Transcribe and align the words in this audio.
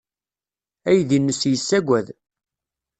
Aydi-nnes 0.89 1.41
yessaggad. 1.47 2.07